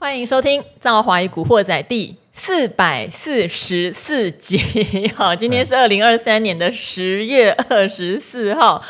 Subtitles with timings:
[0.00, 4.56] 欢迎收听《赵华与古惑仔》第四百四十四集。
[5.12, 8.80] 好，今天是二零二三年的十月二十四号。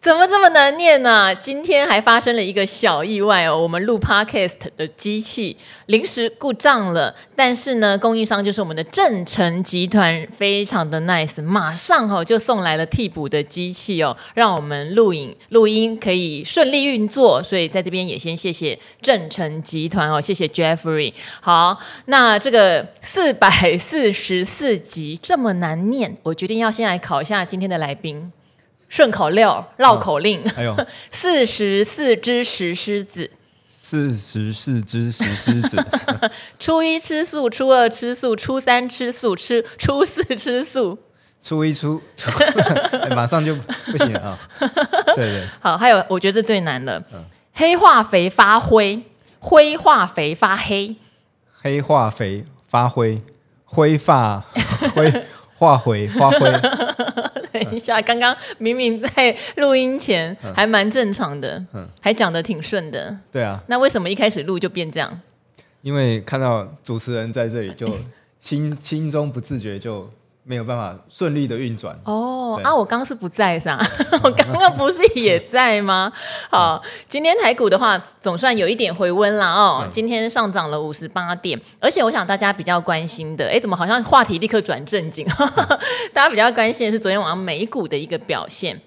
[0.00, 5.54] 怎么这么难念呢、今天还发生了一个小意外哦，我们录 Podcast 的机器
[5.86, 7.14] 临时故障了。
[7.36, 17.42] 但是呢，供应商就是我们的正成集团，非常的 nice，马上、哦、就送来了替补的机器哦，让我们录影录音可以顺利运作。
[17.42, 21.12] 所以在这边也先谢谢正成集团哦，谢谢 Jeffrey。
[21.42, 28.32] 好，那这个四百四十四集这么难念，我决定要先来考一下今天的来宾。
[28.90, 30.76] 顺口溜、绕口令，还有
[31.10, 33.30] 四十四只石狮子，
[33.68, 35.82] 四十四只石狮子。
[36.58, 40.98] 初一吃素，初二吃素，初三吃素，吃初四吃素。
[41.40, 42.30] 初一初，初
[43.00, 43.54] 哎、马上就
[43.86, 44.38] 不行了啊！
[45.14, 49.02] 对对，好，还有我觉得这最难了，嗯、黑化肥发灰，
[49.38, 50.96] 灰化肥发黑，
[51.62, 53.22] 黑化肥发灰，
[53.64, 54.44] 灰发
[54.94, 55.24] 灰。
[55.60, 56.50] 化肥发灰。
[57.52, 63.16] 等一下，刚刚明明在录音前还蛮正常的，嗯，还讲的挺顺的。
[63.32, 65.20] 对啊，那为什么一开始录就变这样？
[65.82, 67.94] 因为看到主持人在这里，就
[68.40, 70.08] 心心中不自觉就。
[70.42, 72.74] 没有办法顺利的运转哦啊！
[72.74, 73.78] 我刚刚是不在是吧？
[74.24, 76.10] 我刚刚不是也在吗？
[76.50, 79.86] 好，今天台股的话，总算有一点回温了哦。
[79.92, 85.26] 今天上涨了五十八点，而且我想大家比较关心的，哎，怎么好像话题立刻转正经？
[86.12, 88.80] 大家比较关心的是昨天晚上美股的一个表现。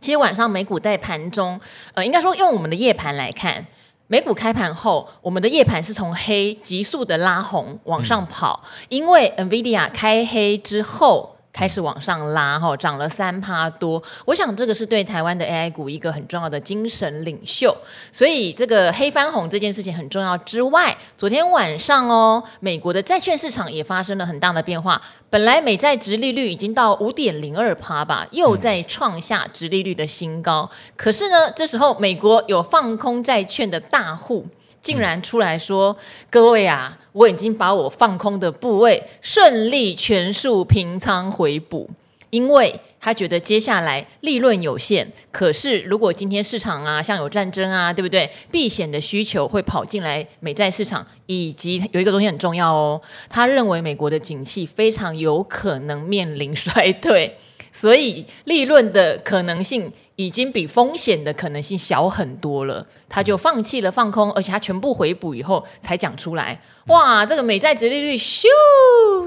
[0.00, 1.60] 其实晚上美股在盘中，
[1.94, 3.66] 呃，应该说用我们的夜盘来看。
[4.08, 11.35] 美股开盘后，我们的夜盘是从黑急速的拉红往上跑，因为 NVIDIA 开黑之后。
[11.56, 14.02] 开始往上拉，哈，涨了三趴多。
[14.26, 17.74] 我想这个是对台湾的 AI 股一个很重要的精神领袖。
[18.12, 25.00] 所以这个黑翻红这件事情很重要之外，昨天晚上哦，美国的债券市场也发生了很大的变化。
[25.30, 30.70] 本来美债殖利率已经到五点零二趴吧，又在创下殖利率的新高。
[30.94, 34.46] 可是呢，这时候美国有放空债券的大户。
[34.86, 35.96] 竟然出来说
[36.30, 41.90] ：“各位啊，我已经把我放空的部位顺利全数平仓回补，
[42.30, 45.12] 因为他觉得接下来利润有限。
[45.32, 48.30] 可是如果今天市场啊，像有战争啊，对不对？
[48.52, 57.36] 避险的需求会跑进来美债市场，以及有一个东西很重要哦，他认为美国的景气非常有可能面临 衰退，
[57.72, 66.58] 所以利润的可能性。”已经比风险的可能性小很多了，他就放弃了放空，而且他全部回补以后才讲出来。
[66.86, 68.46] 哇，这个美债殖利率咻，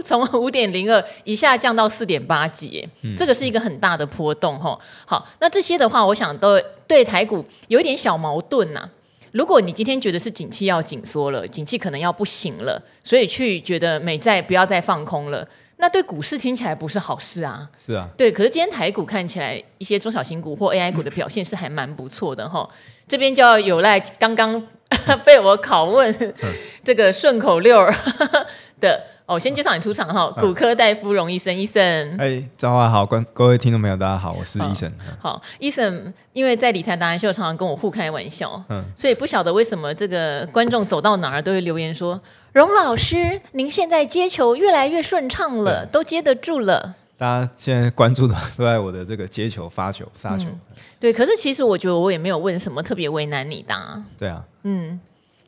[0.04, 4.78] 从五点零二一下降到四点八几，嗯，这个是一个很大的波动哈。
[5.06, 8.90] 好，那这些的话，我想都对台股有一点小矛盾呐，啊。
[9.32, 15.48] 如果你今天觉得是景气要紧缩了，景气可能要不行了，所以去觉得美债不要再放空了。
[15.82, 17.66] 那对股市听起来不是好事啊！
[17.84, 18.30] 是啊，对。
[18.30, 22.70] 可是今天台股看起来，一些中小型股或 AI 股的表现是还蛮不错的哈。
[23.08, 24.62] 这边就要有赖刚刚
[25.24, 26.34] 被我拷问
[26.84, 27.78] 这个顺口溜
[28.82, 29.40] 的哦。
[29.40, 31.82] 先介绍你出场哈，骨科大夫荣医生，医生。
[32.20, 34.92] 哎，早上好，观各位听众朋友，大家好，我是医生。
[35.18, 42.20] 好，医生，因为在理财达人秀常常跟我互开玩笑，嗯，所以不晓得为什么这个观众走到哪儿都会留言说。
[42.52, 46.96] 荣老师，您现在接球越来越顺畅了，都接得住了。
[47.16, 50.60] 大家现在关注的都在我的这个接球、发球、杀球、嗯。
[51.00, 54.04] 对，可是其实我觉得我也没有问什么特别为难你的、啊。
[54.18, 55.00] 对啊，嗯，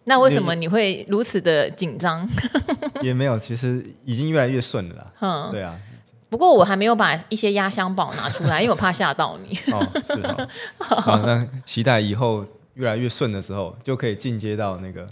[0.03, 2.28] 那为什么你会如此的紧张？
[3.01, 5.12] 也没有，其实已经越来越顺了啦。
[5.22, 5.75] 嗯，对啊。
[6.29, 9.57] 不过我还没有把一些压箱宝拿出来， 因为我怕吓到你。
[9.73, 10.47] 哦，是哦。
[10.78, 12.45] 好，那期待以后
[12.75, 15.07] 越来越顺的时候，就可以进阶到那个。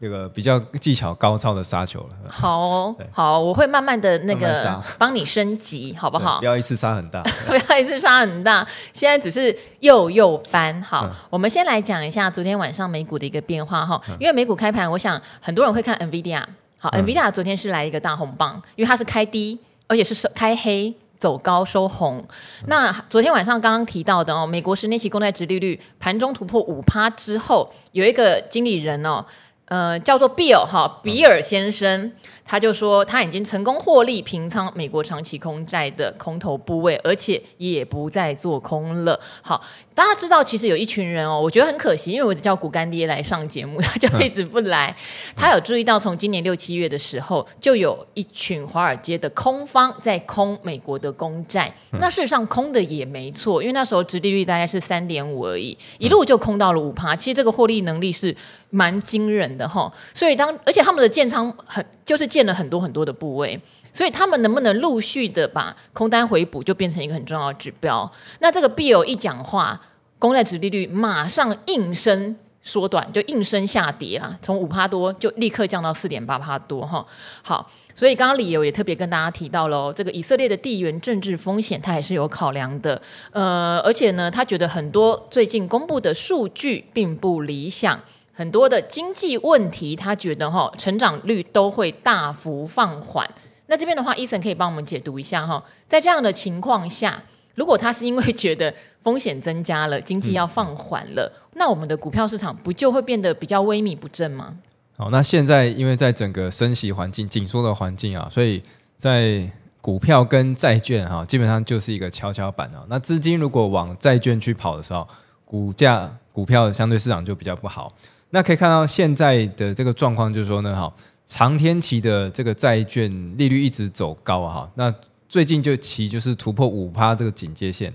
[0.00, 2.08] 这个比较技巧高超的杀球了。
[2.26, 6.38] 好哦， 好，我会慢慢的那个帮你升级，好不好？
[6.38, 8.66] 不 要一次杀很大，不要一次杀很大。
[8.94, 10.80] 现在只是又又翻。
[10.82, 14.00] 好，嗯、我们先来讲一下昨天晚上美股的一个变化哈。
[14.18, 16.42] 因为美股开盘，我想很多人会看 NVIDIA。
[16.78, 22.24] 好、嗯、NVIDIA 昨天是来一个大红棒，因为它是开低，而且是开黑走高收红。
[22.26, 29.22] 嗯、那昨天晚上刚刚提到的哦，美国十年期公债殖利率盘中突破五趴之后，有一个经理人哦。
[29.70, 32.12] 呃，叫做 Bill 哈，比尔先生。
[32.44, 39.20] 他就说他已经成功获利平仓美国长期空债的空头部位，而且也不再做空了。
[39.40, 39.62] 好，
[39.94, 44.92] 大家知道其实有一群人哦，我觉得很可惜，因为我叫股干爹来上节目，他就一直不来。
[45.36, 51.72] 他有注意到从今年六七月的时候，就有一群华尔街的空方在空美国的公债。
[52.00, 57.14] 那事实上空的也没错，因为那时候殖利率大概是三点五而已，一路就空到了五趴。
[57.14, 58.34] 其实这个获利能力是
[58.70, 59.68] 蛮惊人的。
[59.68, 63.60] 哈，所以当而且他们的建仓很就是建了很多很多的部位，
[63.92, 68.10] 所以他们能不能陆续的把空单回补，就变成一个很重要的指标。
[68.38, 69.80] 那这个 B 友一讲话，
[70.18, 77.06] 公债殖利率马上应声缩短，就应声下跌啊，从五趴多就立刻降到四点八趴多哈。
[77.42, 77.70] 好。
[77.92, 82.98] 所以刚刚理由也特别跟大家提到喽，这个以色列的地缘政治风险，他还是有考量的。
[83.30, 88.00] 呃，而且呢，他觉得很多最近公布的数据并不理想，
[88.40, 93.28] 很多的经济问题，他觉得哈，成长率都会大幅放缓。
[93.66, 97.22] 那这边的话，Eason 可以帮我们解读一下哈，在这样的情况下，
[97.54, 98.72] 如果他是因为觉得
[99.02, 104.56] 风险增加了，经济要放缓了，嗯、那我们的股票市场不就会变得比较萎靡不振吗？
[104.96, 108.62] 好，那现在因为在整个升息环境紧缩的环境啊，所以
[108.96, 109.46] 在
[109.82, 112.82] 股票跟债券哈，基本上就是一个跷跷板啊。
[112.88, 115.06] 那资金如果往债券去跑的时候，
[115.44, 117.92] 股价股票相对市场就比较不好。
[118.30, 120.92] 那可以看到现在的这个状况，就是说呢，哈，
[121.26, 124.70] 长天期的这个债券利率一直走高哈。
[124.74, 124.92] 那
[125.28, 127.92] 最近就期就是突破五趴这个警戒线，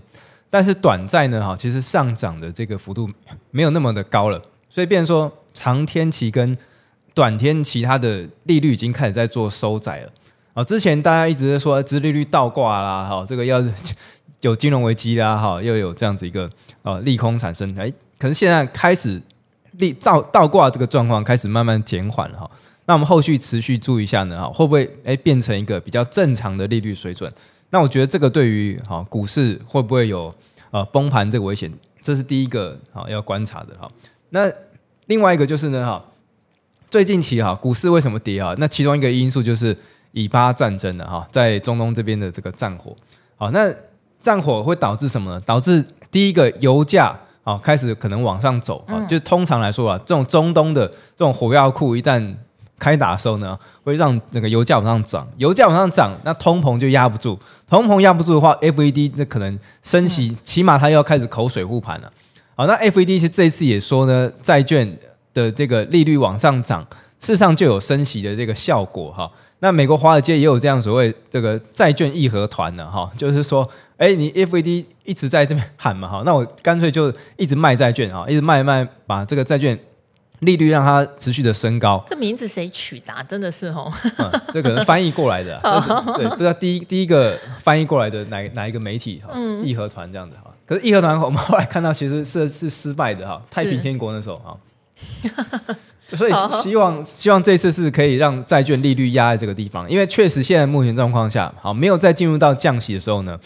[0.50, 3.10] 但是短债呢，哈，其实上涨的这个幅度
[3.52, 6.58] 没有那么的高了，所以变说长天期跟
[7.14, 10.12] 短天期它的利率已经开始在做收窄了
[10.54, 10.64] 啊！
[10.64, 13.64] 之前大家一直在说资利率倒挂啦，哈，这个要
[14.42, 16.50] 有金融危机啦，哈，又有这样子一个
[16.82, 19.22] 呃利空产生，哎，可是现在开始
[19.78, 22.50] 利倒倒挂这个状况开始慢慢减缓了哈。
[22.86, 27.32] 那我们后续持续注意一下呢，哈，会不会哎变成一个比较正常的利率水准？
[27.70, 30.34] 那我觉得这个对于哈股市会不会有
[30.72, 33.90] 呃崩盘这个危险，这是第一个哈要观察的哈。
[34.30, 34.52] 那
[35.08, 36.04] 另外一个就是呢，哈。
[36.88, 38.56] 最近期哈，股市为什么跌啊？
[38.58, 39.76] 那其中一个因素就是
[40.14, 42.96] 以巴战争的哈，在中东这边的这个战火。
[43.36, 43.70] 好，那
[44.22, 45.42] 战火会导致什么呢？
[45.42, 49.00] 导致第一个油价啊开始可能往上走啊。
[49.08, 52.36] 就通常来说啊，这种中东的这种火药库一旦
[52.78, 55.26] 开打的时候呢，会让整个油价往上涨。
[55.38, 57.40] 油价往上涨，那通膨就压不住。
[57.70, 62.12] 通膨压不住的话，FED 那可能升息，起码它要开始口水护盘了。
[62.56, 64.98] 好，那 FED 其实这次也说呢，债券。
[65.36, 66.82] 的这个利率往上涨，
[67.20, 69.30] 事实上就有升息的这个效果哈。
[69.60, 73.68] 那美国华尔街也有这样所谓这个债券义和团呢哈，就是说，
[73.98, 79.80] 哎，你 FED 一直在这边喊嘛哈，那我干脆就一直卖债券啊，一直卖卖，把这个债券
[80.40, 82.04] 利率让它持续的升高。
[82.08, 83.14] 这名字谁取的？
[83.28, 85.60] 真的是哦、嗯，这可能翻译过来的，
[86.18, 90.54] 对，不知道第一第一个翻译过来的哪哪一个媒体哈，义和团这样子哈。
[90.66, 94.58] 可是义和团我们后来看到其实是是失败的哈，太平天国那时候哈。
[96.10, 103.40] 所以希望希望这次是可以让债券利率压在这个地方，因为确实现在目前状况下，好，没有再进入到降息的时候呢，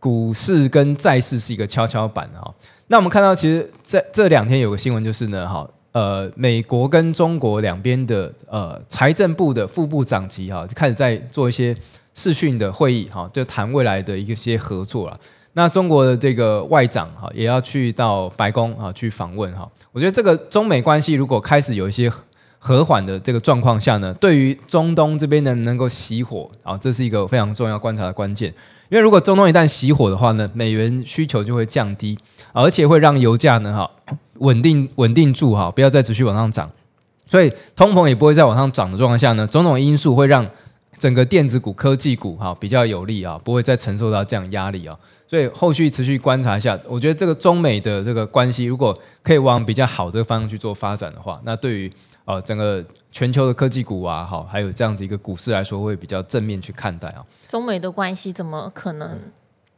[0.00, 2.52] 股市跟债市是一个跷跷板哈。
[2.88, 11.74] 那我们看到，其实在这两天有个新闻就是呢，哈，呃，美国跟中国两边的呃财政部的副部长级哈，就开始在做一些
[12.14, 15.18] 视讯的会议哈，就谈未来的一些合作了。
[15.54, 22.10] 那中国的这个外长哈也要去到白宫啊去访问哈，我觉得这个中美关系如果开始有一些
[22.58, 28.48] 和缓的这个状况下呢，对于中东这边能能够熄火啊，这是一个非常重要观察的关键。
[28.88, 32.16] 因为如果中东一旦熄火的话呢，美元需求就会降低，
[32.52, 33.90] 而且会让油价呢哈
[34.38, 36.70] 稳定稳定住哈，不要再持续往上涨，
[37.26, 40.46] 所以通膨也不会再往上涨的状况下呢，种种因素会让
[41.02, 44.96] 整个电子股、科技股哈比较有利啊，不会再承受到这样压力啊。
[45.26, 51.92] 所以后续持续观察一下，我觉得这个中美的这个关系，如果可以往比较好的方向去做发展的话，那对于
[52.24, 57.26] 呃整个全球的科技股啊，好，还有这样子一个股市来说，会比较正面去看待啊。
[57.48, 59.18] 中美的关系怎么可能？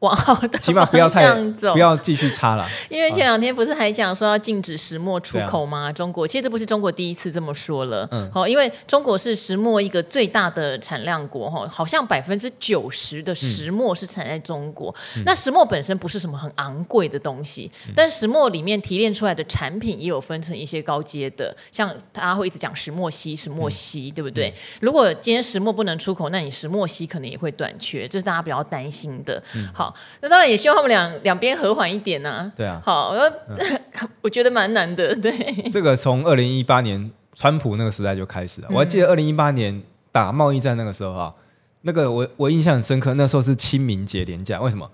[0.01, 1.33] 往好的起码不要太
[1.73, 2.69] 不要继续差了。
[2.91, 5.91] 因为前两天不是还讲说要禁止石墨出口吗？
[5.91, 8.07] 中国其实这不是中国第一次这么说了。
[8.11, 14.95] 嗯，好，因为中国是石墨一个最大的产量国哈，好像百分之九十的石墨是产在中国。
[15.25, 24.53] 那石墨本身不是什么很昂贵的东西，但石墨里面提炼出来的产品也有分成一些高阶的，像大家会一直讲石墨烯、石墨烯，对不对？
[24.81, 29.43] 如果今天石墨不能出口，那你石墨烯可能也会短缺，这是大家比较担心的。
[29.73, 29.84] 好。
[30.21, 32.53] 那当然也希望他们两两边和缓一点呐、啊。
[32.55, 33.57] 对啊，好，我、嗯、
[34.23, 35.15] 我觉得蛮难的。
[35.17, 35.33] 对，
[35.73, 38.69] 这个从二零一八年川普那个时代就开始了。
[38.71, 41.35] 我还记得二零一八年打贸易战那个时候哈，
[41.83, 43.15] 那个我我印象很深刻。
[43.15, 44.89] 那时候是清明节连假，为什么？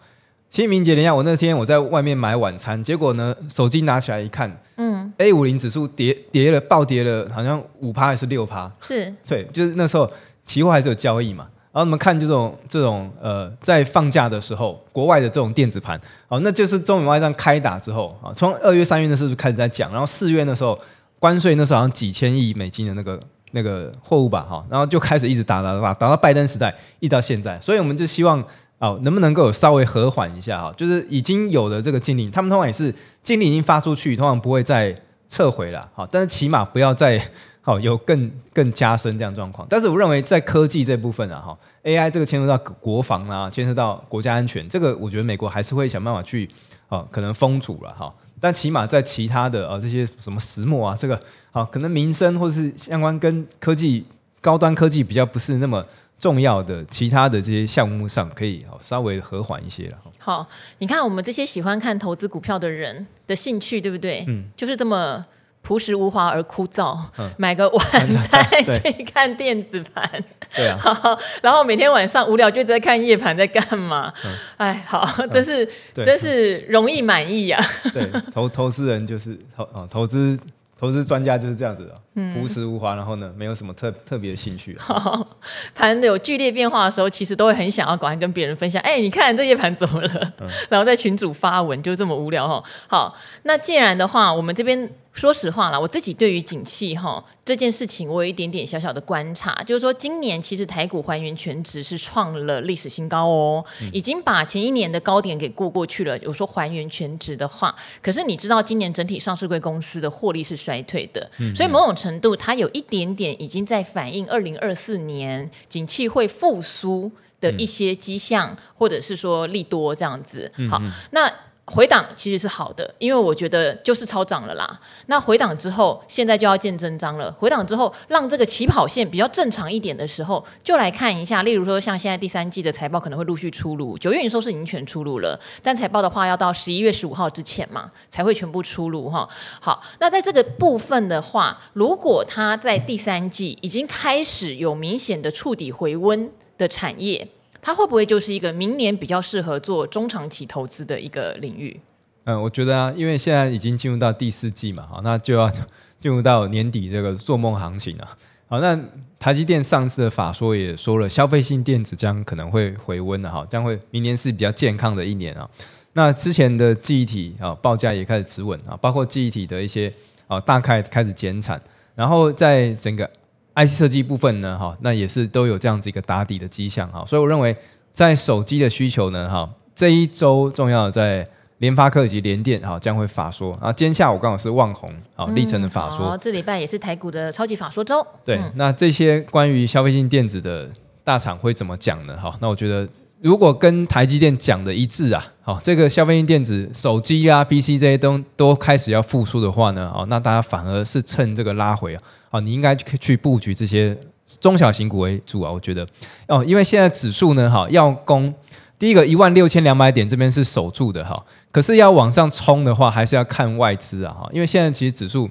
[0.50, 8.68] 清明节连假，我那天我在外面买晚餐，结果呢，手机拿起来一看，嗯，A 五零指数跌跌了，暴跌了，好像五趴还是六趴？
[8.80, 10.10] 是，对，就是那时候
[10.44, 11.46] 期货还是有交易嘛。
[11.72, 20.78] 然后我们看这种这种呃，在放假的时候，国外的这种电子盘，哦，那就是中美贸易战开打之后啊，从二月三月的时候就开始在讲，然后四月的时候
[21.18, 23.20] 关税那时候好像几千亿美金的那个
[23.52, 28.42] 那个货物吧，哈，然后就开始一直打打打打到拜登时代，一直到现在，所以我们就希望
[28.78, 34.92] 哦，能不能够稍微和缓一下哈，就是已经有的这个禁令，他们通常也是禁令已经发出去，通常不会再
[35.28, 37.20] 撤回了，好，但是起码不要再
[37.62, 39.66] 好有更更加深这样状况。
[39.70, 46.48] 但是我认为在科技这部分啊，哈，AI 这个牵涉到国防啊，牵涉到国家安全，这个我觉得美国还是会想办法去
[46.88, 48.12] 啊，可能封堵了哈。
[48.40, 54.04] 但起码在其他的啊这些什么石墨啊，这个好可能民生或者是相关跟科技
[54.40, 55.84] 高端科技比较不是那么
[56.18, 59.98] 重要的其他的这些项目上，可以好稍微和缓一些了。
[60.18, 60.48] 好，
[60.78, 64.24] 你看我们这些喜欢看投资股票的人的兴趣，对不对？
[64.28, 65.24] 嗯，就是这么
[65.62, 66.98] 朴实无华而枯燥。
[67.18, 70.10] 嗯，买个晚餐去看电子盘，
[70.54, 70.78] 对啊。
[71.42, 74.12] 然后每天晚上无聊就在看夜盘，在干嘛？
[74.24, 77.58] 嗯，哎，好，真是真是容易满意呀。
[77.92, 80.38] 对，投投资人就是投啊投资。
[80.78, 84.76] 投资专家就是这样子的，朴实无华，然后呢，没有什么特特别的兴趣。
[85.74, 88.82] 盘有剧烈变化的时候，其实都会很想要赶快跟别人分享。
[88.82, 90.32] 哎，你看这些盘怎么了？
[90.40, 92.62] 嗯、 然后在群主发文，就这么无聊哈。
[92.88, 94.90] 好，那既然的话，我们这边。
[95.12, 106.16] 说实话啦，我自己对于景气哈这件事情，我有一点点小小的观察，就是说今年其实台股还原全值是创了历史新高哦，嗯、已经把前一年的高点给过过去了。
[106.18, 120.50] 有说还原全值的话，可是你知道今年整体上市贵公司的获利是衰退的，嗯、所以某种程度它有一点点已经在反映二零二四年景气会复苏的一些迹象，嗯、或者是说利多这样子。
[120.70, 121.30] 好，嗯、那。
[121.70, 124.80] 回档其实是好的，因为我觉得就是超涨了啦。
[125.06, 127.30] 那回档之后，现在就要见真章了。
[127.38, 131.44] 回档之后，让这个起跑线比较正常一点的时候，就来看一下。
[131.44, 139.28] 例如说，像现在第三季的财报可能会陆续出炉，九月营收是已经全出炉了，但财报的话要到十一月十五号之前嘛，才会全部出炉哈。
[139.60, 147.28] 好，那在这个部分的话，如果它在第三季已经开始有明显的触底回温的产业。
[147.62, 151.78] 它会不会就是一个明年比较适合做中长期投资的一个领域？
[152.24, 155.50] 嗯，我觉得啊，因为现在已经进入到第四季嘛，好，那就要
[156.00, 158.16] 进入到年底这个做梦行情啊。
[158.48, 158.78] 好，那
[159.18, 165.48] 台积电上次的法说也说了，消费性电子将可能会回温的哈，将会明年是比较健康的一年啊。
[165.92, 169.92] 那之前的记忆体啊报价也开始持稳啊，包括记忆体的一些
[170.26, 171.60] 啊大概开始减产，
[171.94, 173.10] 然后在整个。
[173.54, 177.56] IC 设计部分呢，哈，那也是都有这样子一个打底的迹象，哈，所以我认为
[177.92, 181.26] 在手机的需求呢，哈，这一周重要的在
[181.58, 190.70] 联发科以及联电，哈，将会法说，啊，今天下午刚好是旺宏，啊，力成的法说，这礼拜也是台股的超级法说周，对，嗯、那这些关于消费性电子的
[191.04, 192.16] 大厂会怎么讲呢？
[192.16, 192.88] 哈，那我觉得。
[193.22, 203.94] 如果跟台积电讲的一致啊，好，这个消费性电子、手机啊、PC 这些都都开始要复苏的话呢，哦，那大家反而是趁这个拉回啊，哦，你应该去去布局这些
[204.40, 205.86] 中小型股为主啊，我觉得
[206.28, 208.32] 哦，因为现在指数呢，哈，要攻
[208.78, 211.22] 第一个一万六千两百点这边是守住的哈，
[211.52, 215.28] 可是要往上冲的话，还是要看外资啊，哈，因为现在其实指数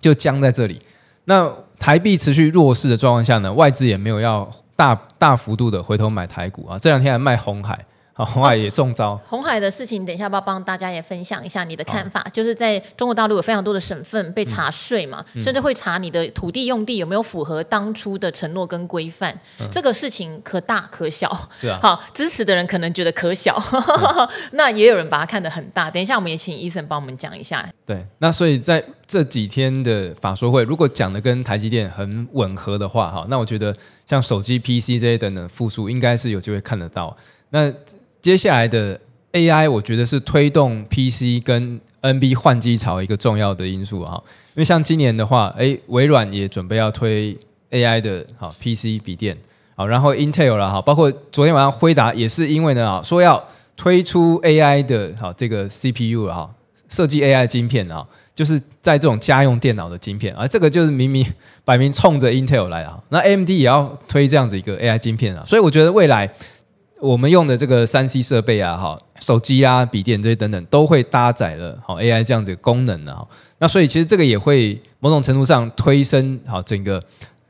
[0.00, 0.80] 就僵在这里，
[1.26, 4.50] 那台币持续弱势的状况下呢，外资也没有要。
[4.80, 7.84] 大大幅度的回头买台股啊，这两天还卖红海。
[8.24, 12.20] 鸿海也中招， 红海的事情，等一下要不要帮大家也分享一下你的看法？
[12.20, 19.32] 哦、就是在中国大陆有非常多的省份被查税嘛，嗯、甚至会查你的土地用地有没有符合当初的承诺跟规范。
[19.60, 21.78] 嗯、这个事情可大可小，是啊。
[21.82, 25.90] 好，支持的人可能觉得可小，嗯、 那也有人把它看得很大。
[25.90, 27.68] 等一下，我们也请 Eason 帮我们讲一下。
[27.86, 33.74] 对，那所以在这几天的法说会，如果讲的跟台积电很吻合的话，哈，那我觉得
[34.06, 37.16] 像手机、PC 这些等等复苏，应该是有机会看得到。
[37.50, 37.72] 那
[38.22, 39.00] 接下来的
[39.32, 44.20] AI，我觉得是推动 PC 跟 NB 换机潮一个重要的因素啊。
[44.48, 47.36] 因为像今年的话，哎，微软也准备要推
[47.70, 49.36] AI 的哈 PC 笔电，
[49.74, 53.42] 好，然后 Intel 了哈，包括昨天晚上辉达也是因为呢啊，说要
[53.76, 56.50] 推出 AI 的哈这个 CPU 了哈，
[56.88, 61.24] 设计 AI 晶片啊，就是在这种家用电脑的晶片啊，这个就是明明
[61.64, 63.00] 摆明冲着 Intel 来啊。
[63.08, 66.30] 那 AMD 也要推这样子一个 AI 晶片啊，所以我觉得未来。
[67.00, 73.26] 我们用的这个三 C 设备啊，哈，手机啊、笔电这些等等，都会搭载了好 AI 这样子的功能的啊。
[73.58, 77.02] 那所以其实这个也会某种程度上推升好整个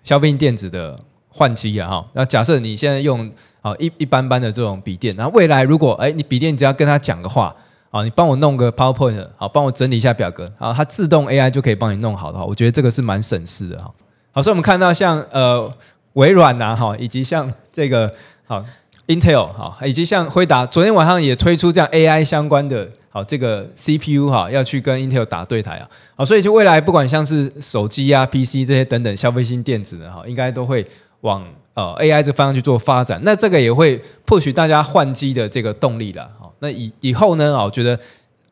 [0.05, 2.07] 消费性电子的换机啊，哈。
[2.13, 3.31] 那假设你现在用
[3.61, 7.55] 啊一一般般的这种笔电，那未来如果哎你笔电只要跟他讲个话
[7.91, 13.93] 啊，你帮我弄个 PowerPoint，好，帮我整理一下表格，好，它自动 AI 就可以帮你弄好的话，我觉得这个是蛮省事的哈。
[14.33, 15.73] 好，所以我们看到像呃
[16.13, 18.13] 微软呐，哈，以及像这个
[18.47, 18.65] 好。
[19.11, 30.87] Intel 好，以及像辉达，昨天晚上也推出这样 AI 相关的好这个 CPU 哈要去跟 Intel 打对台啊，好，所以就未来不管像是手机啊、PC 这些等等消费性电子的哈，应该都会
[31.23, 33.21] 往呃 AI 这方向去做发展。
[33.25, 36.31] 那这个也会 push 大家换机的这个动力了。
[36.39, 37.99] 好，那以以后呢，我觉得。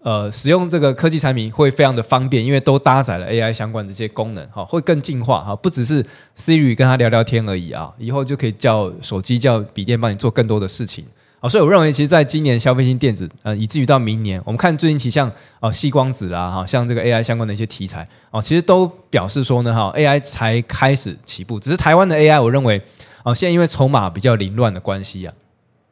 [0.00, 6.04] 呃，使用这个科技产品会非常的方便，因为都搭载了 AI 相关的这些功能，哈，会更进化哈，不只是
[6.36, 11.04] Siri 跟他聊聊天而已啊，以后就可以叫手机、叫笔电帮你做更多的事情，
[11.40, 15.28] 啊，所以我认为，其实，在今年消费性电子，呃，以至于到明年，我们看最近期像
[15.58, 22.80] 啊，矽光子啊，哈，像这个 AI 相关的一些题材，哦，其实都表示说呢，哈，AI 才开始起步，只是台湾的 AI，我认为，
[23.24, 25.34] 哦，现在因为筹码比较凌乱的关系啊，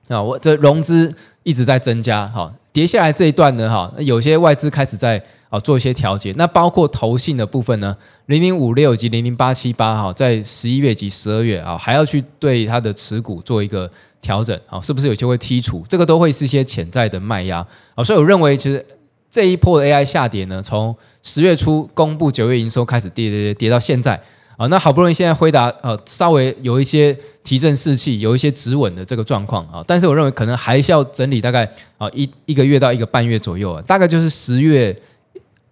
[0.08, 2.54] 啊，我这融资一直在增加，哈。
[2.76, 5.18] 跌下来这一段呢，哈，有些外资开始在
[5.49, 13.90] 啊做一些调节，那包括投信的部分呢，零零五六及零零八七八哈，在十一月及十二月啊，还要去对它的持股做一个
[14.21, 15.83] 调整啊，是不是有些会剔除？
[15.88, 18.85] 这个都会是一些潜在的卖压啊，所以我认为其实
[19.30, 24.21] 这一波的 AI 下跌呢，从十月初公布九月营收开始跌跌跌跌到现在。
[24.56, 34.98] 啊，那好不容易现在回答呃稍微有一些提振士气，有一些止稳的这个状况啊，但是我认为可能还是要整理大概啊一一个月到一个半月左右啊，大概就是十月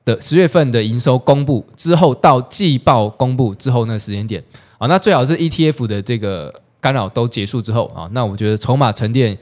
[0.04, 4.44] 的十月份的营收公布之后到季报公布之后那个时间点
[4.76, 9.36] 啊，那最好是 ETF 的这个干扰都结束之后啊，那我觉得筹码沉淀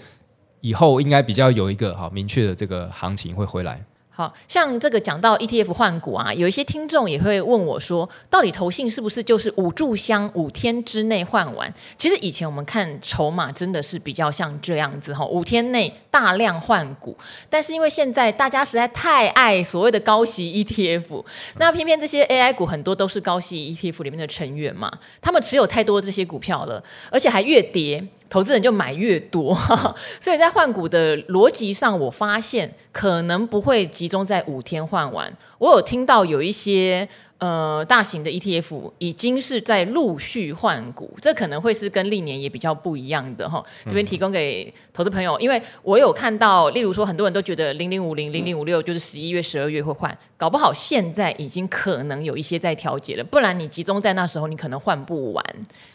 [0.61, 3.85] 以后应该比较有一个好明确的这个行情会回来。
[4.15, 11.73] 好像这个讲到 ETF 换股啊，有一些听众也会问我说，到底投信是不是就是五炷香五天之内换完？
[11.97, 17.17] 其实以前我们看筹码真的是比较像这样子哈，五天内大量换股。
[17.49, 21.25] 但是因为现在大家实在太爱所谓的高息 ETF，
[21.57, 24.93] 那偏偏这些 AI 股很多都是高息 ETF 里面的成员嘛，
[25.23, 28.07] 他们持有太多这些股票了，而且还越跌。
[28.29, 29.55] 投资人就买越多，
[30.19, 35.33] 所以在换股的逻辑上，我发现可能不会集中在五天换完。
[35.59, 37.09] 我有听到有一些。
[37.43, 43.61] 呃，大型的 ETF 已经是在陆续换股，这可能会是跟历年也比较不一样的哈。
[43.87, 55.45] 这边提供给投资朋友，因为我有看到，例如说很多人都觉得零零五零、零零五六就是十一月、十二月会换，搞不好现在已经可能有一些在调节了，不然你集中在那时候，你可能换不完。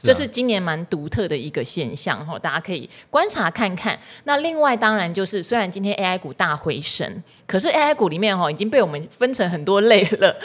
[0.04, 3.98] 这是今年蛮独特的一个现象哈，大家可以观察看看。
[4.26, 10.36] 那另外当然就是，虽然今天 AI 股大回升，可是 AI 股里面哈已经被我们分成很多类了，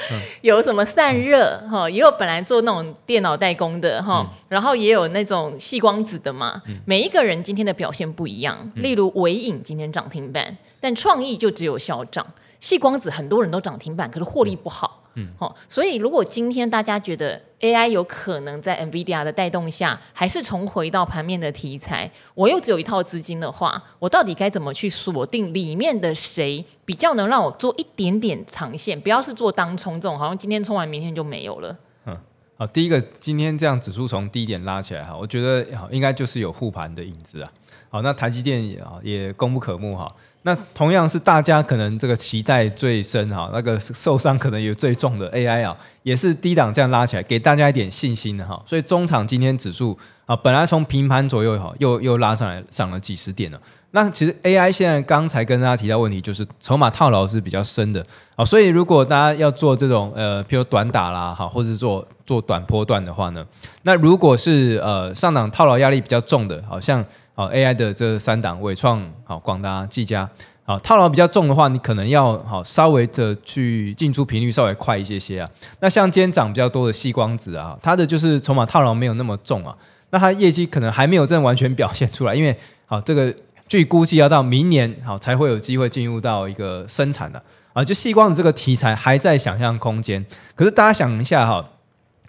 [0.42, 0.86] 有什么？
[0.94, 6.60] 散热哈，也有本来做那种电脑代工的哈，嗯、然后也有那种细光子的嘛。
[6.66, 12.26] 嗯、每一个人今天的表现不一样，例如伟影今天涨停板，但创意就只有小涨。
[12.60, 15.01] 细光子很多人都涨停板，可是获利不好。
[15.14, 31.76] 嗯，好，所以如果今天大家觉得 AI 有可能在 NVIDIA 的带动下，还是重回到盘面的题材，我又只有一套资金的话，我到底该怎么去锁定里面的谁比较能让我做一点点长线，不要是做当冲这种，好像今天冲完明天就没有了。
[32.06, 32.16] 嗯，
[32.56, 37.52] 好，第一个今天这样指数从低点拉起来哈，我觉得应该就是有护盘的影子啊。
[37.92, 40.10] 好，那台积电也也功不可没哈。
[40.44, 48.60] 那同样是大家可能这个期待最深哈，那个受伤可能也最重的 AI 啊，也是低档这样拉起来，给大家一点信心的哈。
[48.64, 53.60] 所以中场今天指数啊，本来从平盘左右哈，又又拉上来，涨了几十点了。
[53.90, 58.42] 那其实 AI 现在刚才跟大家提到问题，就是筹码套牢是比较深的啊。
[58.42, 63.46] 所以如果大家要做这种呃，譬如短打啦哈，或者是做做短波段的话呢，
[63.82, 67.04] 那如果是呃上档套牢压力比较重的，好像。
[67.34, 70.28] 好，AI 的这三档，纬创、好广达、技嘉，
[70.64, 75.48] 好套牢比较重的话，你可能要好稍微的去进出频率稍微快一些些啊。
[75.80, 79.74] 那像今天涨比较多的矽光子啊，它的就是筹码套牢没有那么重啊，
[80.10, 83.34] 那它业绩可能还没有真的完全表现出来，因为好这个
[83.66, 87.42] 据估计要到明年好才会有机会进入到一个生产的
[87.72, 90.22] 啊，就矽光子这个题材还在想象空间。
[90.54, 91.66] 可是大家想一下哈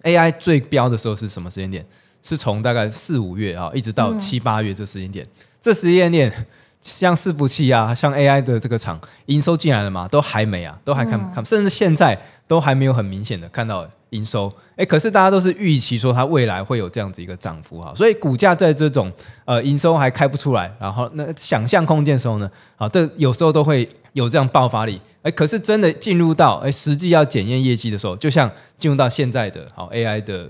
[0.03, 1.85] ，AI 最飙的时候是什么时间点？
[2.23, 6.33] 是从大概四五月啊，一直到七八月这时间点，嗯、这时间点
[6.81, 10.07] 像伺服器啊，像 AI 的这个厂营收进来了吗？
[10.07, 14.51] 都还没啊，都还看不看，甚至现在都还没有很明显的看到营收。
[14.75, 19.11] 哎，可是大家都是预期说它未来会有这样子一个涨幅哈，所以股价在这种
[19.45, 24.99] 呃营收还开不出来，然后那想象空间的时候呢，啊，这有时候都会有这样爆发力。
[25.21, 30.49] 哎，可是真的进入到哎实际要检验业绩的时候，就像进入到现在的好 AI 的。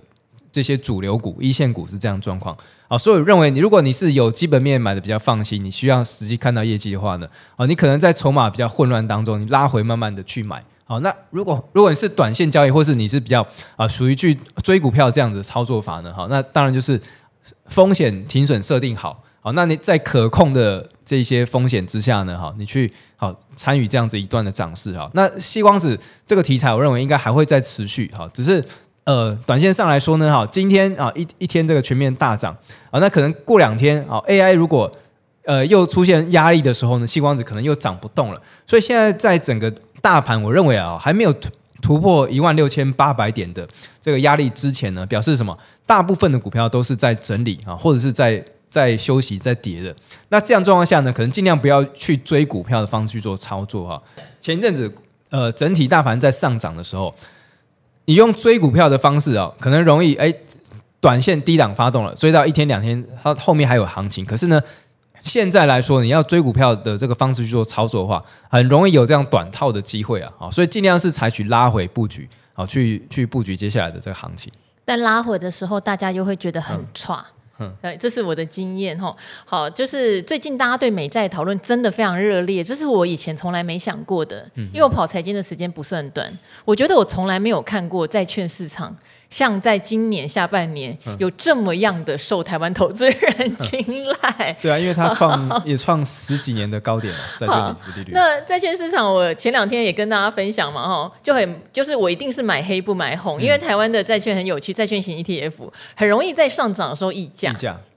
[0.53, 2.55] 这些主流股、一线股是这样状况。
[2.87, 17.01] 啊，所以认为你如果你是有基本面买的比较放心，你需要实际看到业绩的话呢，啊，你可能在筹码比较混乱当中，你拉回慢慢的去买，好，那如果如果你是短线交易，或是你是比较啊属于去追股票这样子操作法呢，好，那当然就是
[17.65, 19.23] 风险停损设定好。
[19.41, 25.11] 好，那你在可控的这些风险之下呢，哈，你去好参与这样子一段的涨势哈。
[25.13, 28.63] 那矽光子这个题材，我认为应该还会再持续哈，只是
[29.05, 32.55] 呃，短线上来说呢，哈，今天啊一一天这个全面大涨
[32.89, 34.91] 啊，那可能过两天啊，AI 如果
[35.45, 38.41] 呃又出现压力的时候呢，细光子可能又涨不动了。
[38.65, 41.49] 所以现在在整个大盘，我认为啊，还没有突
[41.81, 43.67] 突破一万六千八百点的
[44.01, 45.57] 这个压力之前呢，表示什么？
[45.85, 48.43] 大部分的股票都是在整理啊，或者是在。
[48.73, 49.95] 在休息，在跌的，
[50.29, 54.01] 那这样状况下呢，可能尽量不要去追股票的方式去做操作哈。
[54.41, 54.91] 前一阵子，
[55.29, 57.13] 呃，整体大盘在上涨的时候，
[58.05, 60.33] 你用追股票的方式啊，可能容易哎，
[60.99, 64.25] 短线低档发动了，追到一天两天，它后面还有行情。
[64.25, 64.61] 可是呢，
[65.21, 70.31] 现在来说，你要追股票的这个方式去做操作的话，很容易有这样短套的机会啊。
[70.37, 74.51] 好，所以尽量是采取拉回布局，好，去去布局接下来的这个行情。
[74.85, 77.25] 但拉回的时候，大家又会觉得很差。
[77.27, 77.33] 嗯
[77.81, 79.15] 对，这是我的经验哈。
[79.45, 84.49] 好，就是最近大家对美债讨论真的非常热烈，这是我以前从来没想过的。
[84.55, 86.31] 因为我跑财经的时间不算短，
[86.65, 88.95] 我觉得我从来没有看过债券市场。
[89.33, 98.11] 像在今年下半年有这么样的受台湾投资人青睐， 对啊，因为他创 也创十几年的高点了，债券利率。
[98.13, 105.53] 那债券市场，我前两天也跟大家分享嘛，哈，就很就是我一定是买黑不买红，因为台湾的债券很有趣，债券型 ETF
[105.95, 107.51] 很容易在上涨的时候溢价。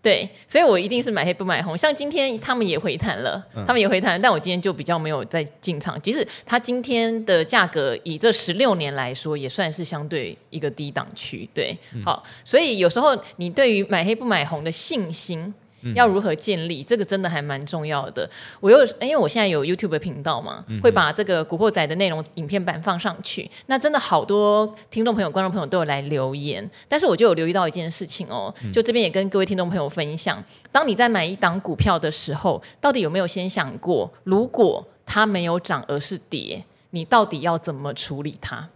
[0.07, 1.77] 对，所以我一定是买黑不买红。
[1.77, 6.01] 像今天他们也回弹了，他们也回弹，但我今天就比较没有再进场。
[6.01, 11.49] 即使它今天的价格以这十六年来说，也算是相对一个低档区。
[11.53, 15.53] 对，好，所以有时候你对于买黑不买红的信心。
[15.94, 16.83] 要如何建立？
[16.83, 18.29] 这个真的还蛮重要的。
[18.61, 23.51] 我又因为我现在有 YouTube 频道嘛，会把这个古惑仔的内容影片版放上去。
[23.66, 38.68] 那真的好多听众朋友、观众朋友都有来留言，但是我就有留意到一件事情哦，就这边也跟各位听众朋友分享：当你在买一档股票的时候，到底有没有先想过，如果它没有涨而是跌，你到底要怎么处理它？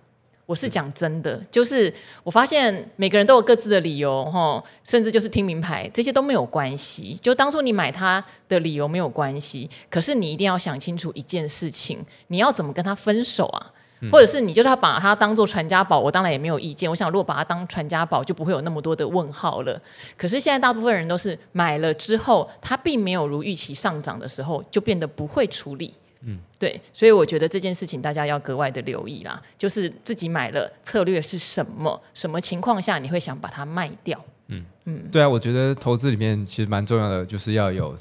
[0.51, 7.17] 我是讲真的，就是我发现每个人都有各自的理由，哈，甚至就是听名牌，这些都没有关系。
[7.23, 13.71] 就当初你买它的理由没有关系，可是你一定要想清楚一件事情，你要怎么跟他分手啊？
[14.11, 16.91] 或者是你就是要把它当做传家宝，我当然也没有意见。
[16.91, 19.81] 我想如果把它当传家宝，就不会有那么多的问号了。
[20.17, 25.95] 可是现在大部分人都是买了之后，它并没有如预期上涨的时候，就变得不会处理。
[26.23, 34.23] 嗯，对，所以我觉得这件事情大家要格外的留意啦，就是自己买了策略是什么，什么情况下你会想把它卖掉？
[34.49, 37.97] 嗯嗯，对啊，我觉得投资里面其实蛮重要的，就是要有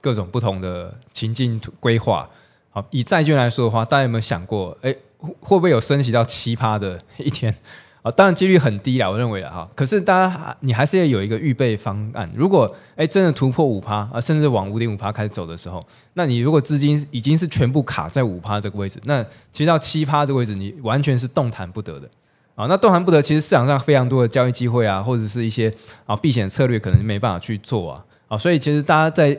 [0.00, 2.28] 各种不同的情境规划。
[2.70, 7.54] 好，以债券来说的话，大家有没有想过，哎，会不会有升息到奇葩的一天？
[8.02, 9.68] 啊，当然几率很低啦，我认为的哈。
[9.76, 12.28] 可是大家你还是要有一个预备方案。
[12.34, 22.08] 如果哎真的突破五趴啊，甚至往五点五趴开始走的时候，那你如果资金已经是全部卡在五趴这个位置，那其实到七趴这个位置，你完全是动弹不得的
[22.56, 22.66] 啊。
[22.66, 25.72] 那动弹不得，其实市场上非常多的交易机会啊，或者是一些
[26.04, 28.04] 啊避险策略，可能没办法去做啊。
[28.26, 29.38] 啊，所以其实大家在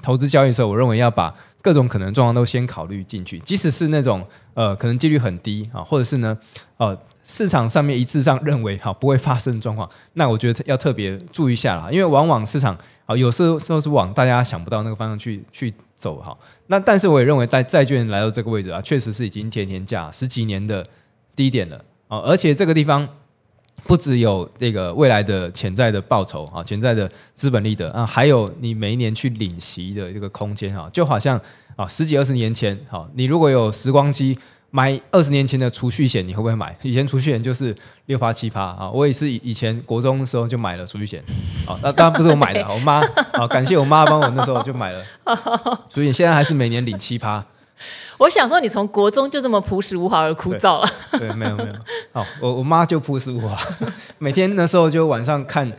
[0.00, 1.34] 投资交易的时候，我认为要把
[1.66, 4.24] 各种可能状况都先考虑进去，即使是那种
[4.54, 6.38] 呃可能几率很低啊，或者是呢
[6.76, 6.96] 呃。
[7.28, 16.38] 市场上面一致上认为哈不会发生状况，那我觉得要特别注意一下了，因为往往市场啊有时候时候是往大家想不到那个方向去去走哈。
[16.68, 20.86] 那但是我也认为在债券来到这个位置啊，确实是已经天天价十几年的
[21.34, 23.08] 低点了啊，而且这个地方
[23.84, 31.40] 不只有这个未来的潜在的报酬啊，潜在的资本利得啊，还有你每一年去领息的这个空间哈，就好像
[31.76, 34.38] 啊十几二十年前哈，你如果有时光机。
[34.72, 36.76] 买二十年前的储蓄险，你会不会买？
[36.82, 37.74] 以前储蓄险就是
[38.06, 41.22] 六趴七趴啊，我也是以以前国中的时候就买了储蓄险，
[41.66, 43.00] 啊，那当然不是我买的，我妈
[43.32, 45.02] 啊，感谢我妈帮我那时候就买了，
[45.88, 47.42] 所以现在还是每年领七趴。
[48.18, 50.88] 我想说，你从国中就这么朴实无华而枯燥了？
[51.18, 51.72] 对，没有没有，
[52.12, 53.56] 好， 我我妈就朴实无华，
[54.18, 55.70] 每天那时候就晚上看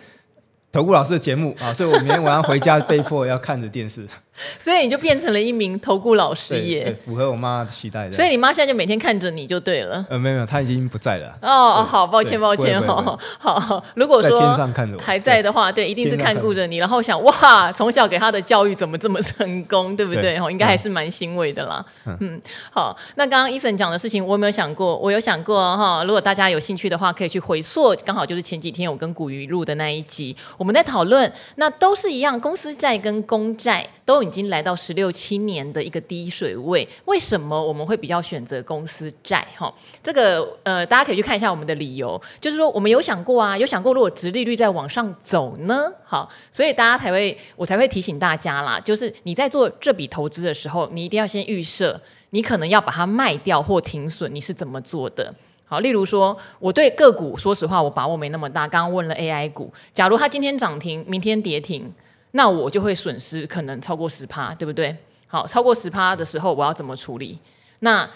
[0.71, 4.08] 投顾老师的节目啊，所以我每天晚上回家被迫要看着电视。
[4.60, 8.13] 所以你就变成了一名投顾老师耶，符合我妈的期待的。
[8.13, 10.06] 所以你妈现在就每天看着你就对了。
[10.10, 11.38] 呃，没有没有，她已经不在了。
[11.41, 13.17] 哦，好，抱歉抱歉哈。
[13.39, 14.56] 好，如果说
[15.00, 20.38] 还在的话，对，一定是看顾着你，然后想哇，从小给她的教育怎么这么成功，对不对？
[20.38, 21.86] 哦，应该还是蛮欣慰的啦。
[22.19, 24.95] 嗯，好，那刚刚 Eason 讲的事情，我有没有想过？
[24.97, 26.04] 我有想过哈。
[26.04, 39.48] 如果大家有兴趣的话，可以去回溯，刚好就是前几天我跟古鱼录的那一集，我们在讨论，那都是一样，公司债跟公债都已经来到十六七年的一个低水位，为什么我们会比较选择公司债？
[39.56, 45.92] 哈，这个呃，大家可以去看一下我们的理由，就是说我们有想过啊，有想过如果殖利率再往上走呢？
[46.04, 52.00] 好，所以大家才会我才会提醒大家啦，就是你在做这笔投资的时候，你一定要先预设，
[52.32, 55.34] 你可能要把它卖掉或停损，你是怎么做的？
[55.70, 58.66] 好，例如说，我对个股说实话，我把握没那么大。
[58.66, 61.94] 刚刚问了 AI 股，假如它今天涨停，明天跌停，
[62.32, 64.96] 那我就会损失可能超过十趴，对不对？
[65.28, 67.38] 好，超过十趴的时候，我要怎么处理？
[67.80, 68.10] 那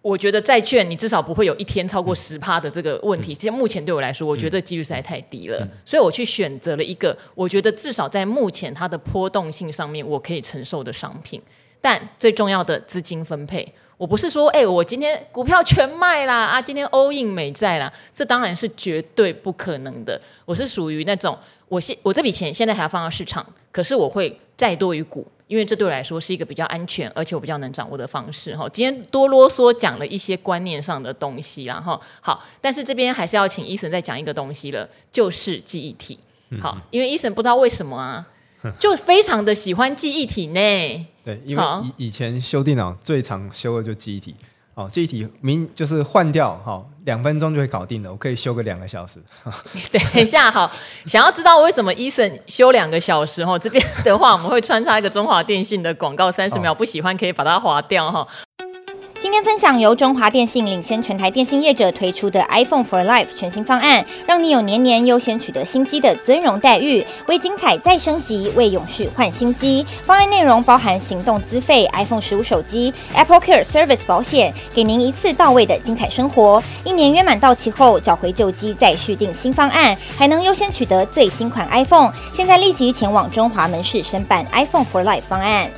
[0.00, 3.34] 我觉得债券你至少不会有一天超过十趴的这个问题。
[3.34, 11.40] 其实目前对我来说，我觉得几率实在太低了，所以我去选择了一个我觉得至少在目前它的波动性上面我可以承受的商品。
[11.80, 13.66] 但最重要的资金分配。
[13.98, 20.20] 我不是说，哎、欸，我今天股票全卖啦，啊，今天 all in 美债啦，这当然是绝对不可能的。
[20.44, 21.38] 我是属于那种，
[21.72, 28.54] 我现我这笔钱现在还要放到市场，可是我会债多于股，因为这对我来说是一个比较安全，而且我比较能掌握的方式。
[28.54, 36.18] 哈，今天多啰嗦讲了一些观念上的东西，然后好，但是这边还是要请 Eason 再讲一个东西了，就是记忆体。
[36.60, 38.26] 好，因为 Eason 不知道为什么啊，
[38.78, 40.60] 就非常的喜欢记忆体呢。
[41.24, 41.64] 对，因为
[41.96, 44.34] 以以前修电脑最常修的就记忆体，
[44.74, 49.22] 哦，这一题明就是换掉，好、哦，两分钟就会搞定了，我可以修个两个小时。
[49.92, 50.70] 等一下，好，
[51.04, 53.44] 想要知道为什么 Eason 修两个小时？
[53.44, 58.28] 哈、哦，这边的话我们会穿插一个中华电信的广告，三十秒，不喜欢可以把它划掉，哈、哦。
[59.22, 69.86] 今天分享由中华电信领先全台电信业者推出的 iPhone for Life 全新方案，让你有年年优先取得新机的尊荣待遇，为精彩再升级，为永续换新机。
[70.02, 76.60] 方案内容包含行动资费、iPhone 十五手机、Apple Care Service 保险，给您一次到位的精彩生活。
[76.82, 82.10] 一年约满到期后，缴回旧机再续订新方案，还能优先取得最新款 iPhone。
[82.34, 85.70] 现在立即前往中华门市申办 iPhone for Life 方案。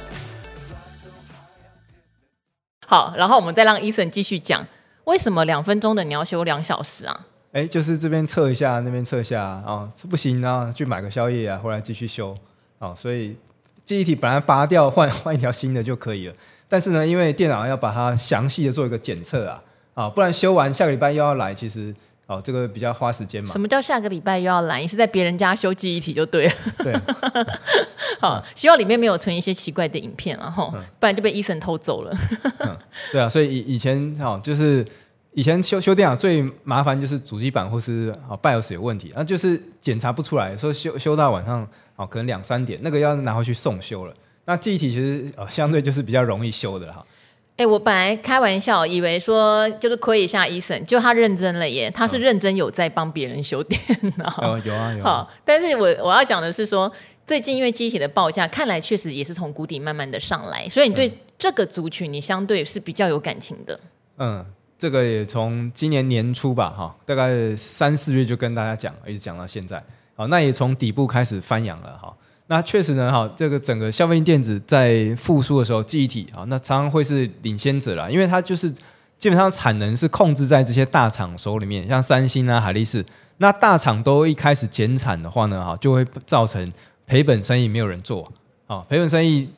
[2.86, 4.64] 好，然后我们再让 Eason 继续讲，
[5.04, 7.26] 为什么两分钟的你要修两小时啊？
[7.52, 12.36] 哎，就是这边测一下，那边测一下啊，这、不行啊，去买个宵夜啊，回来继续修
[12.78, 13.36] 啊、所以
[13.84, 16.34] 记忆体本来拔掉换换一条新的就可以了，
[16.68, 19.62] 但是呢，因为电脑要把它详细的做一个检测啊，
[19.94, 21.94] 啊、不然修完下个礼拜又要来，其实。
[22.26, 23.50] 哦，这个比较花时间嘛。
[23.52, 24.80] 什么叫下个礼拜又要来？
[24.80, 26.52] 你是在别人家修记忆体就对了。
[26.78, 26.94] 对。
[28.18, 32.16] 好，希望里面没有存一些奇怪的影片，然后不然就被 Eason 偷走了。
[32.60, 32.76] 嗯、
[33.12, 34.82] 对啊，所以以以前哈、哦，就是
[35.32, 44.14] 以前修修电脑最麻烦就是主机板或是啊 BIOS 有问题，那就是检查不出来，说修修到晚上哦，可能两三点，那个要拿回去送修了。
[44.46, 47.04] 那记忆体其实哦相对就是比较容易修的哈。
[47.56, 53.80] 哎，我本来开玩笑，以为说就是亏一下 Eason，就他认真了耶，他是认真有在帮别人修电
[54.16, 54.26] 脑。
[54.38, 55.06] 哦，有啊有啊。
[55.22, 56.92] 好，但是我我要讲的是说，
[57.24, 63.78] 最近因为机体的报价，看来确实也是从谷底慢慢的上来，所以你对这个族群你相对是比较有感情的。
[64.18, 64.44] 嗯，
[64.76, 69.80] 这个也从今年年初吧，哈，大概三四月就跟大家讲，一直讲到现在，
[70.16, 72.12] 好，那也从底部开始翻扬了，哈。
[72.46, 78.70] 那确实呢，哈，这个整个消费电子在复苏的时候，记忆体啊，那常常会是领先者啦，因为它就是
[79.16, 83.02] 基本上产能是控制在这些大厂手里面，像三星啊、海力士，
[83.38, 86.70] 那大厂都一开始减产的话呢，哈，就会造成
[87.06, 88.30] 赔本生意，没有人做
[88.66, 89.48] 啊，赔本生意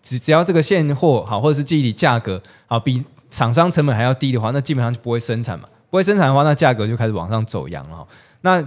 [0.00, 8.06] 只只要这个现货好，或者是记忆体价格啊比厂商成本还要低的话，那基本上就不会生产嘛，不会生产的话，那价格就开始往上走扬了，
[8.42, 8.64] 那。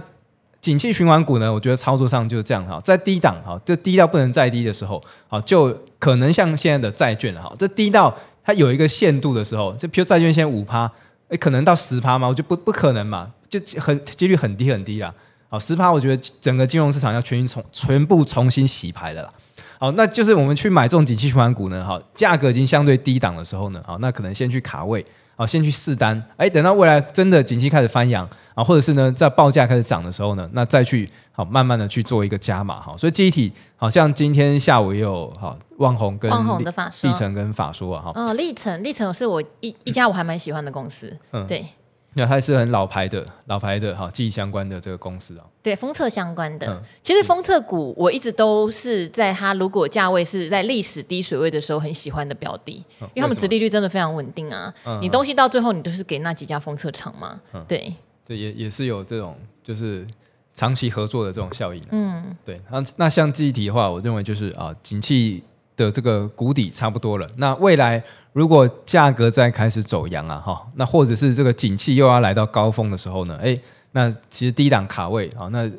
[0.62, 10.88] 景气循环股呢，我觉得操作上就是这样哈，在低档哈，就低到不能再低的时候，好，就可能像现在的债券哈，这低到它有一个限度的时候，就比如债券现在五趴，
[11.30, 12.28] 诶，可能到十趴吗？
[12.28, 15.12] 我觉得不不可能嘛，就很几率很低很低啦。
[15.48, 19.32] 好，十趴，我觉得整个金融市场要全新重全部重新洗牌了啦。
[19.80, 25.04] 好，那就是我们去买这种景气循环股呢，好，价格已经相对低档的时候呢，好，那可能先去卡位。
[25.36, 32.94] 好，先去试单，哎，等到未来真的景气开始翻扬啊，或者是呢，在报价开始涨的时候呢，那再去好慢慢的去做一个加码哈。
[32.96, 38.12] 所以记忆体好像今天下午也有好旺宏跟旺宏的法说，历程跟法说啊哈。
[38.14, 41.66] 哦，历程历程是我一一家我还蛮喜欢的公司，嗯，对。
[42.14, 45.44] 那它是很老牌的，老牌的哈，记忆相关的这个公司啊。
[45.62, 46.66] 对，封测相关的。
[46.66, 54.72] 嗯、其实封测股我一直都是在它如果价位是在历史低水位的时候很喜欢的标的，嗯、因为他们殖利率真的非常稳定啊。
[54.84, 57.40] 嗯、你东西到最后你都是给那几家封测厂嘛。
[57.54, 57.94] 嗯、对。
[58.24, 60.06] 对，也也是有这种就是
[60.52, 61.82] 长期合作的这种效应。
[61.90, 62.36] 嗯。
[62.44, 65.42] 对，那那像记忆体的话，我认为就是啊，景气
[65.82, 67.28] 的这个谷底差不多了。
[67.36, 68.02] 那未来。
[68.34, 75.70] 如果价格再开始走阳啊，哈，那或者是这个景气又要来到高峰的时候呢，诶，那其实低档卡位啊，那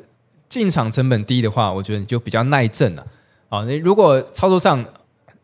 [0.48, 3.04] 进场成本低的话，我觉得你就比较耐震了
[3.48, 3.64] 啊。
[3.64, 4.84] 你如果操作上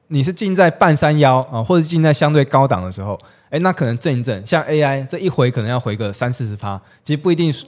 [0.07, 3.19] 你是进在半山腰啊，或者进在相对高档的时候，
[3.51, 7.67] 哎，那可能震一震，像 AI 这一回可能要回个三四十趴，其实不一定是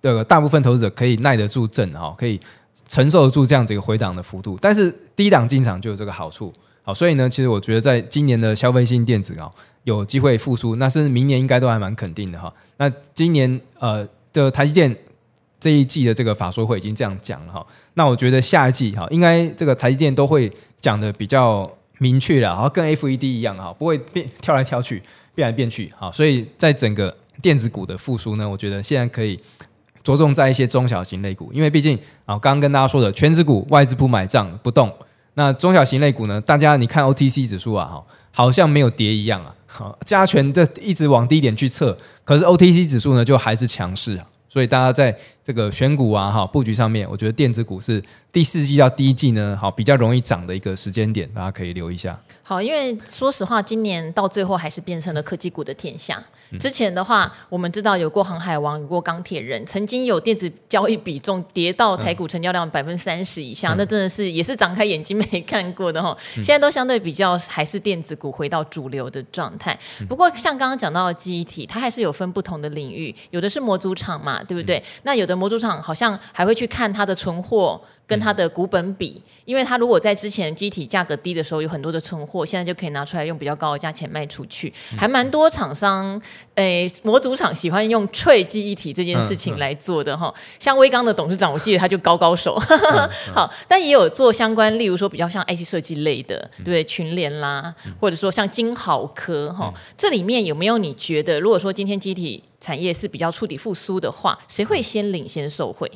[0.00, 2.40] 的，大部分投资者可以耐得住震哈，可以
[2.88, 6.52] 承受得住这样子一个回档的幅度，但是低档进场就有这个好处。
[6.82, 9.50] 好，所以呢，其实我觉得在今年的消费性电子啊，
[9.84, 12.52] 有机会复苏，那甚至明年应该都还蛮肯定的哈。
[12.76, 14.94] 那今年呃的台积电
[15.58, 17.66] 这一季的这个法说会已经这样讲了哈。
[17.94, 25.02] 那我觉得下一季哈，应该这个台积电都会讲的比较明确了，然后跟 FED 一样哈，不会变跳来跳去，
[25.34, 25.90] 变来变去。
[25.96, 29.40] 好，所以在整个电子股的复苏呢，我觉得现在可以
[30.04, 34.92] 着重在一些中小型类股，因为毕竟啊，刚刚跟大家说的全资股外资不买账不动。
[35.36, 36.40] 那中小型类股呢？
[36.40, 48.00] 大家你看 OTC 指数啊，哈，好像没有跌一样啊，好，加权这一直往低点去测，可是 OTC 指数呢就还是强势啊，所以大家在这个选股啊，哈，布局上面，我觉得电子股是
[48.34, 52.18] 第四季到第一季呢，好，比较容易涨的一个时间点，大家可以留一下。
[52.42, 56.20] 好，因为说实话，今年到最后还是变成了科技股的天下。
[56.58, 66.16] 之前的话，我们知道有过航海王，有过钢铁人，曾经有电子交易比重跌到台股成交量百分之三十以下，嗯、那真的是也是长开眼睛没看过的哈。
[66.42, 69.78] 现在都相对比较还是电子股回到主流的状态。
[70.08, 74.82] 不过像刚刚讲到的记忆体，它还是有分不同的领域，有的是模组厂嘛，对不对？
[75.04, 77.80] 那有的模组厂好像还会去看它的存货。
[78.06, 86.18] 跟它的股本比，因为它如果在之前机体价格低的时候有很多的存货，现在就可以拿出来用比较高的价钱卖出去，还蛮多厂商
[86.54, 90.32] 诶模组厂喜欢用脆记忆体这件事情来做的哈。
[90.58, 92.58] 像威刚的董事长，我记得他就高高手，
[93.34, 105.90] 好，但也有做相关，例如说比较像 IT 设计类的，对群联啦，或者说像金豪科哈，这里面有没有你觉得，如果说今天机体产业是比较触底复苏的话，谁会先领先受惠？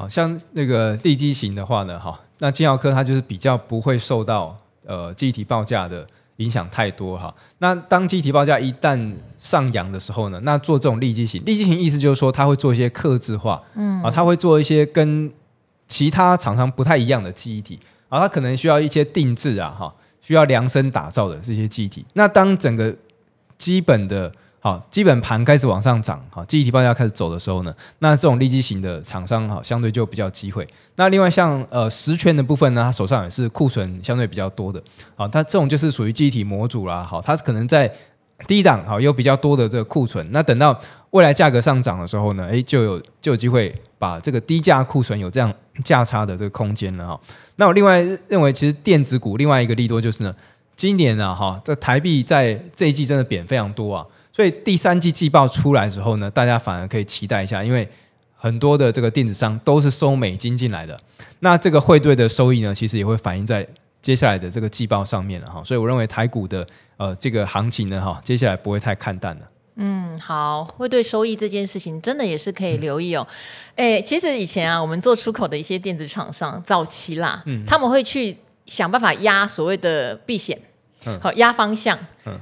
[0.00, 7.34] 好像那个利基型的话呢，哈，那金豪科它就是比较不会受到呃记忆体报价的影响太多哈。
[7.58, 15.30] 那当记忆体报价一旦上扬的时候呢，那做这种利基型，利基型意思就是说它会做一些克制化，嗯啊，它会做一些跟
[15.86, 22.06] 其他厂商不太一样的记忆体，啊，它可能需要一些定制啊，哈，需要量身打造的这些记忆体。
[22.14, 22.96] 那当整个
[23.58, 30.68] 基本的好，基本盘开始往上涨，好，记忆体报价开始走的时候呢，那这种利基型的厂商，哈，相对就比较机会。
[30.96, 34.82] 那另外像呃实权的部分呢，它手上也是库存相对比较多的，
[35.16, 37.90] 好，它这种就是属于记忆体模组啦，好，它可能在
[38.46, 40.28] 低档，好，有比较多的这个库存。
[40.30, 40.78] 那等到
[41.12, 45.50] 未来价格上涨的时候呢，诶，就有就有机会把这个低价库存有这样
[45.82, 47.18] 价差的这个空间了哈。
[47.56, 50.34] 那我另外认为，其实电子股另外一个利多就是呢，
[50.76, 54.06] 今年啊，哈，这台币在这一季真的贬非常多啊。
[54.40, 57.86] 所以第三季季报出来之后呢，大家反而可以期待一下，因为
[58.34, 60.98] 很多的这个电子商都是收美金进来的，
[61.40, 63.68] 那这个汇兑的收益呢，其实也会反映在
[64.00, 65.62] 接下来的这个季报上面了哈。
[65.62, 69.42] 所以我认为台股的呃这个行情呢，哈，接下来不会太看淡了。
[69.76, 73.26] 嗯，好，汇兑收益这件事情真的也是可以留意哦。
[73.76, 80.58] 哎、嗯，其实以前啊，我们做出口的一些电子厂商早期啦，嗯，他们会去想办法压所谓的避险。
[81.18, 81.98] 好压方向，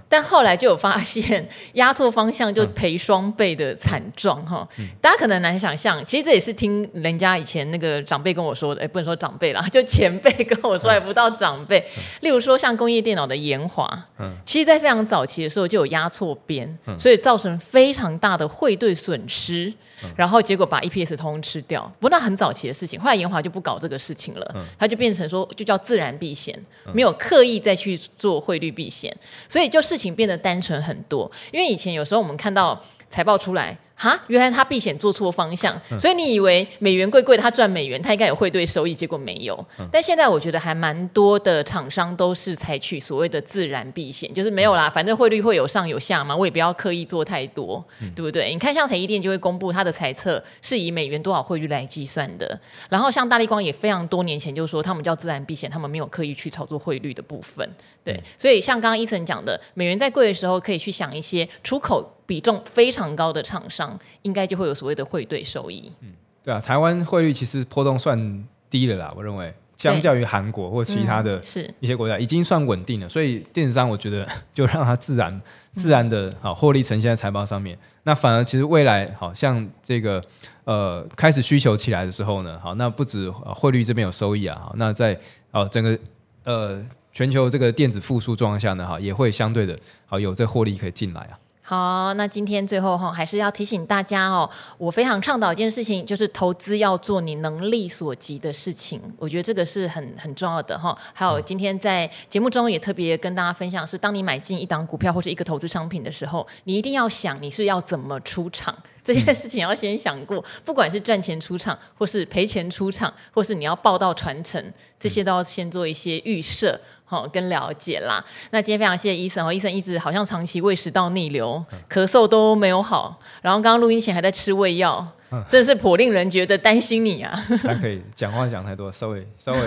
[0.08, 4.66] 但后来就有发现压错方向就赔双倍的惨状哈。
[5.00, 11.84] 大家可能难想象，其实这也是听人家以前那个长辈跟我说的，哎，不能说长辈啦， 就前辈跟我说，还不到长辈。
[12.20, 13.86] 例如说像工业电脑的研华，
[14.18, 14.32] 嗯。
[14.44, 19.72] 其实在非常早期的时候就有压错边，所以造成非常大的汇兑损失。
[20.14, 26.56] 然后结果把 EPS 通通吃掉，不过那很早期的事情，后来延华就不搞这个事情了，它就变成说就叫自然避险，
[26.92, 29.12] 没有刻意再去做汇率避险，
[29.48, 31.30] 所以就事情变得单纯很多。
[31.52, 33.76] 因为以前有时候我们看到财报出来。
[34.00, 39.58] 哈，原来他避险做错方向，所以你以为美元贵贵的，他赚美元，他应该有汇兑收益，结果没有。
[39.90, 48.52] 但现在我觉得还蛮多的厂商都是采取所谓的自然避险，就是没有啦，反正汇率会有上有下嘛，我也不要刻意做太多，对不对？
[48.52, 52.56] 你看像台积电就会公布他的财测是以美元多少汇率来计算的，
[52.88, 57.68] 然后像大立光也非常多年前就说他们叫自然避险，他们没有刻意去操作汇率的部分，
[58.04, 58.22] 对。
[58.38, 62.14] 所以像刚刚 Eason 讲的，美元在贵的时候可以去想一些出口。
[62.28, 65.90] 比重非常高的厂商，应该就会有所谓的汇兑收益。
[66.02, 66.12] 嗯，
[66.44, 71.42] 对啊，台湾汇率其实波动算低了啦，我认为，相较于韩国或其他的
[71.80, 73.08] 一些国家，已经算稳定了。
[73.08, 75.40] 所以电子商，我觉得 就让它自然、
[75.74, 77.78] 自然的好获利呈现在财报上面。
[78.02, 80.22] 那反而其实未来，好像这个
[80.64, 85.18] 呃开始需求起来的时候呢，好，那不止汇率这边有收益啊，好，那在
[85.50, 85.98] 哦整个
[86.44, 91.38] 呃全球这个电子复苏状况下呢，哈，也会相对的好有这获利可以进来啊。
[91.68, 94.48] 好，那今天最后哈，还是要提醒大家哦，
[94.78, 98.98] 我非常倡导一件事情，就是投资要做你能力所及的事情。
[99.18, 100.96] 我觉得这个是很很重要的哈。
[101.12, 108.74] 还有今天在节目中也特别跟大家分享，是当你买进一档股票或是一个投资商品的时候，你一定要想你是要怎么出场。
[109.04, 114.62] 这件事情要先想过，不管是赚钱出场，或是赔钱出场，或是你要报到传承，
[114.98, 118.24] 这些都要先做一些预设，好跟了解啦。
[118.52, 125.06] 那今天非常谢谢医生哦，医生一直好像长期胃食道逆流，咳嗽都没有好，然后刚刚录音前还在吃胃药。
[125.46, 127.30] 真的是颇令人觉得担心你啊！
[127.62, 129.58] 还可以 讲话讲太多，稍微 稍微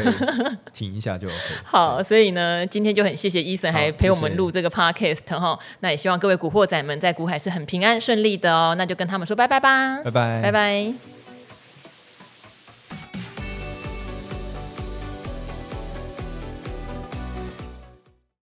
[0.73, 1.37] 停一下就 OK。
[1.63, 5.59] 好，所以呢，今天就很谢谢 Eason 还陪我们录这个 Podcast 哈。
[5.81, 8.73] 那也希望各位古惑仔们在古海是很平安顺利的哦。
[8.75, 11.20] 那就跟他们说拜拜吧，拜拜，拜拜。